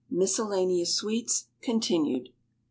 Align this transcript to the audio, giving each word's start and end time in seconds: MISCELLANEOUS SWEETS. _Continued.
MISCELLANEOUS 0.09 0.95
SWEETS. 0.95 1.45
_Continued. 1.61 2.29